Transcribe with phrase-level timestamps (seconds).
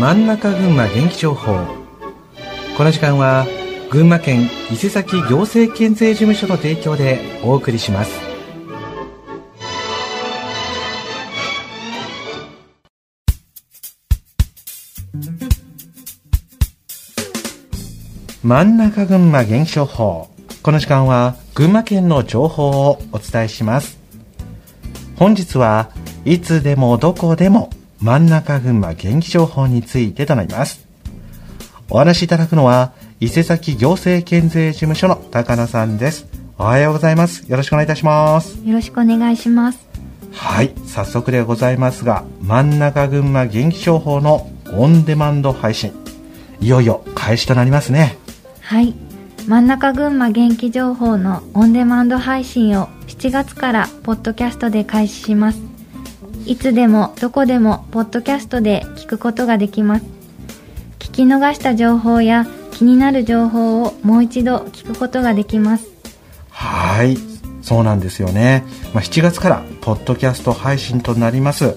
[0.00, 1.58] 真ん中群馬元気情報。
[2.78, 3.46] この時間は
[3.90, 8.10] 群馬県伊勢崎行政県税事務所の提供でお送りします。
[18.42, 20.30] 真ん中群馬元気情報。
[20.62, 23.98] この時間は群馬県の情報をお伝えします。
[25.16, 25.90] 本日は
[26.24, 27.68] いつでもどこでも
[28.00, 30.86] 真ん中群馬元気情報についてとなります。
[31.90, 36.26] お話しいただくのは伊勢崎行政県税事務所の高野さんです。
[36.58, 37.50] おはようございます。
[37.50, 38.58] よろしくお願いいたします。
[38.64, 39.86] よろしくお願いします。
[40.32, 40.72] はい。
[40.86, 45.92] 早速でございますが真ん中群馬元気情報のオンデマンド配信。
[46.60, 48.16] いよいよ開始となりますね。
[48.62, 48.94] はい。
[49.46, 55.69] 真ん中群馬元気情報のオンデマンド配信を7月からポッドキャストで開始します
[56.50, 60.04] いつでもどこでもポッドキャストで聞くことができます。
[60.98, 65.86] 聞き逃した情報や気になる情報をもう一度聞くことができます。
[66.50, 67.16] はい
[67.62, 71.76] そうなんですよね、まあ、7月からポッドキャスト配信となります。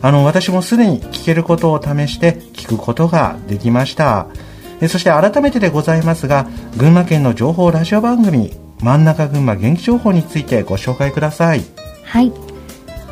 [0.00, 4.28] あの私もすでに聞けることを試して聞くことができました。
[4.88, 6.48] そして改めてでございますが
[6.78, 11.62] 群馬県の情報ラジオ番組真ん中群馬元気情報についてご紹介ください。
[12.04, 12.43] はい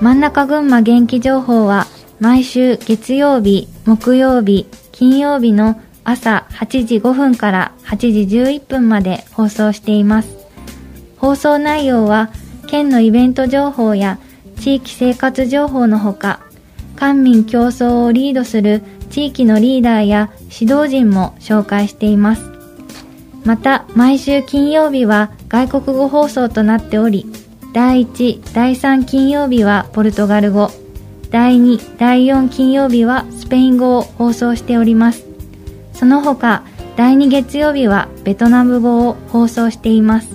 [0.03, 1.87] 真ん中群馬元気情報は
[2.19, 10.37] 毎週月曜日木曜日金曜日の朝8時5分から8時11分まで放送しています。
[11.19, 12.33] 放送内容は
[12.67, 14.19] 県のイベント情報や
[14.59, 16.41] 地域生活情報のほか
[16.97, 22.43] 官民競争をリードする地域のリーダーや指導陣も紹介しています。
[23.45, 27.25] また毎週金曜日は外国語放送となっており
[27.73, 30.71] 第1第3金曜日はポルトガル語。
[31.31, 35.25] 第2第4金曜日はスペイン語を放送しております。
[35.95, 36.65] その他
[36.97, 40.29] 第2月曜日はベトナム語を放送しています。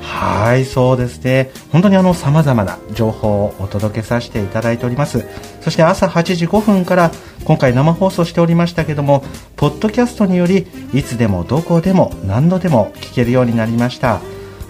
[0.00, 1.50] はいそうですね。
[1.72, 5.26] 本当にあの様々な情報をお届けさせていただいております。
[5.60, 7.10] そして朝8時5分から
[7.44, 9.24] 今回生放送しておりましたけども
[9.56, 14.20] ポッドキャストによりいつでもどこでも何度でも聞けるようになりました。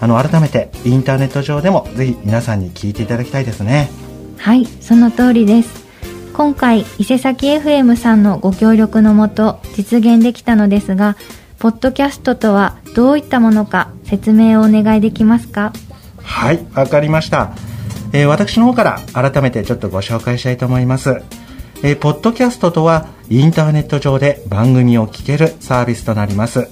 [0.01, 3.91] あの改めてインターネット上でもぜひ皆さんに聞いていただきたいですね。
[4.39, 5.87] はいその通りです。
[6.33, 11.17] 今回伊勢崎 FM さんのご協力のもと実現できたのですが
[11.59, 15.73] ポッドキャストとはどういったものか説明をお願いできますか？
[16.23, 17.53] はいわかりました、
[18.13, 21.23] えー、私の方から改めてちょっとご紹介したいと思います。
[21.83, 26.69] えー、ポッドキャストとはインターネット上で番組を聞けるサービスとなります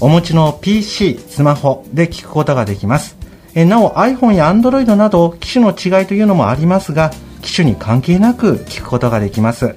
[0.00, 3.16] お持ちの PC、スマホで聞くことができます。
[3.54, 9.76] えなお iPhone や Android など機種の違いというのもありますが機種に関係なく聞くことができます。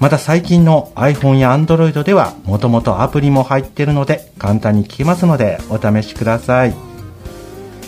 [0.00, 6.74] また最近の iPhone や Android ではもともとアプリも入っているので簡単に聞けますのでお試しください。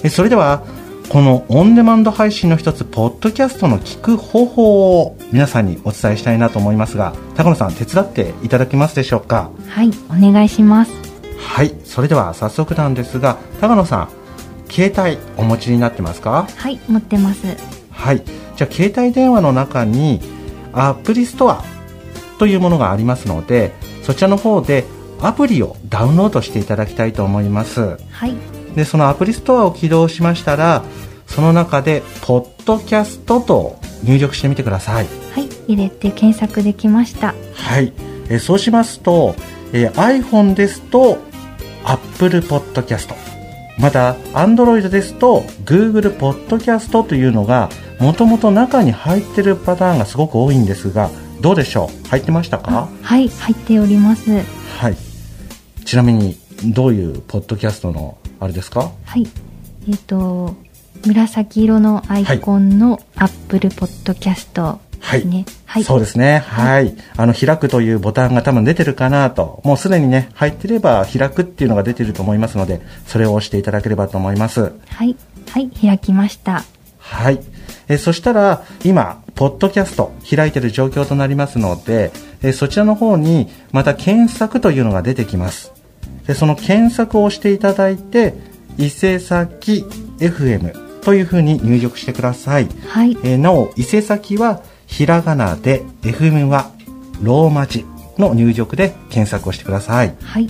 [0.05, 0.63] えそれでは
[1.09, 9.51] このオンデマンド配信の一つポッドキャストの聞く方法を皆さんにお伝えしたいなと思いますが高野さん手伝っていただけますでしょうか？
[9.69, 11.06] はいお願いします。
[11.47, 14.09] はいそれでは早速なんですが高野さん
[14.71, 16.47] 携帯お持ちになってますか？
[16.57, 17.47] はい持ってます。
[17.91, 18.23] はい
[18.57, 20.21] じゃあ携帯電話の中に
[20.73, 21.65] アプリストア
[22.39, 24.85] というものがありますのでそちらの方で
[25.23, 27.97] アプリをダウンロードしていただきたいと思います。
[28.11, 28.35] はい。
[28.75, 30.83] でそのアプリストアを起動しましたら
[31.27, 35.07] その中で「ポッドキャスト」と入力してみてください。
[35.33, 37.35] はい入れて検索できました。
[37.55, 37.93] はい
[38.29, 39.35] えそうしますと、
[39.73, 41.19] え iPhone ですと
[41.87, 43.15] Apple Podcast
[43.79, 47.69] また Android ですと Google Podcast というのが
[48.01, 51.11] もともと中に入ってるパターンがすごく多いんですが
[51.41, 52.09] どうでしょう？
[52.09, 52.89] 入ってましたか？
[53.03, 54.31] はい入っております。
[54.79, 54.97] はい。
[55.85, 58.91] ちなみにどういうポッドキャストのあれですか？
[59.05, 59.27] はい。
[59.87, 60.57] えっ、ー、と
[61.07, 64.81] 紫色のアイコンのアップルポッドキャスト
[65.13, 65.45] ですね、はい、
[65.77, 66.39] はい、そうですね。
[66.39, 69.61] はい、あの開くというボタンが多分出てるかなと。
[69.63, 74.73] もうすでにね入ってれば開くっていうのが出てると思いますのでそれを押していただければと思います。
[74.89, 75.15] はい。
[75.51, 75.69] はい。
[75.69, 76.65] 開きました。
[76.99, 77.41] はい。
[77.89, 82.11] えそしたら今ポッドキャスト開いてる状況となりますので
[82.43, 85.73] えそちらの方にまた検索というのが出てきます。
[86.27, 88.33] でその検索をしていただいて
[88.79, 89.85] 伊勢崎
[90.21, 93.17] FM というふうに入力してください、はい。
[93.23, 96.71] えなお伊勢崎はひらがなで FM は
[97.21, 97.85] ローマ字
[98.19, 100.15] の入力で検索をしてください。
[100.23, 100.49] はい。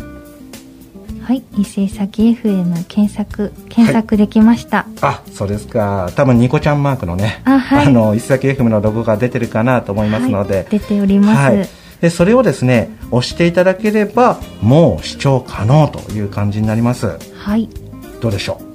[1.21, 1.43] はい。
[1.59, 6.13] 伊勢崎 FM 検索検索できました、はい、あそうですか。
[6.15, 11.69] 多分ニコちゃんマークのねあ、はい、あの伊勢崎 FM のロゴが出てるかなと思いますので、はい、出ております、はい。
[12.01, 17.19] でそれをですね押していただければもう視聴可能という感じになります。
[17.35, 17.69] はい。
[18.21, 18.67] どうでしょう？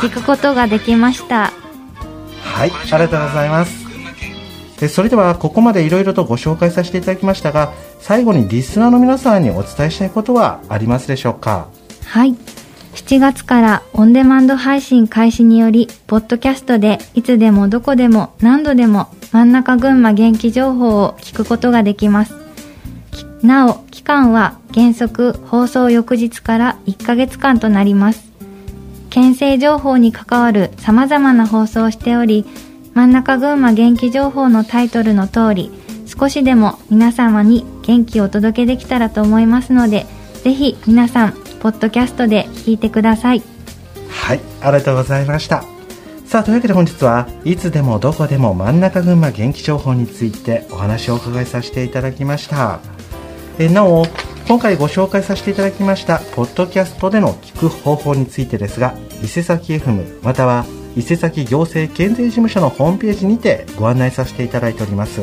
[0.00, 1.54] 聞くことができました
[2.56, 3.86] はいありがとうございます
[4.88, 11.68] それではここまでいろいろとご紹介させていただきましたが最後にリスナーの皆さんにお伝えしたいことはありますでしょうか？
[12.06, 12.34] はい
[12.94, 22.34] 7月からオンデマンド配信開始により、ポッドキャストでいつでもどこでも何度でも真ん中群馬元気情報を聞くことができます。
[23.42, 28.25] なお、期間は原則放送翌日から1ヶ月間となります。
[29.10, 32.44] 県政情報に関わる様々な放送をしており、
[32.94, 35.70] 真ん中群馬元気情報のタイトルの通り、
[36.06, 40.06] 少しでも皆様に元気をお届けできたらと思いますので、
[40.42, 43.42] ぜひ皆さんポッドキャストで聞いてください。
[44.08, 45.64] はいありがとうございました。
[46.24, 52.80] さあというわけで本日はいつでもどこでも真ん中群馬元気情報についてお話をお伺いさせていただきました。
[53.58, 54.06] えなお
[54.46, 60.64] 今回ご紹介させていただきましたポッドキャストでの聞く方法についてですが伊勢崎 FM または
[60.94, 65.20] 伊勢崎行政県税事務所のホームページにてご案内させていただいております。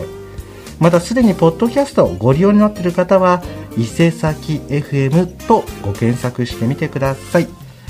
[0.78, 3.42] またすでにポッドキャストをご利用になっている方は
[3.78, 7.48] 伊勢崎 FM とご検索してみてください、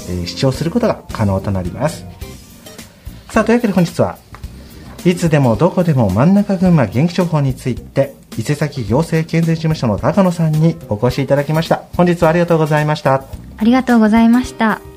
[0.07, 2.05] えー、視聴することが可能となります。
[3.31, 4.19] さあというわけで本日は
[5.03, 11.83] いつでもどこでも真ん中群馬元気情報について伊勢崎行政健全事務所の高野さんにお越しいただきました。
[11.95, 13.23] 本日はありがとうございました。
[13.57, 14.92] ありがとうございました。